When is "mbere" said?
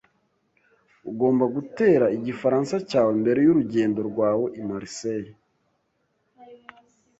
3.21-3.39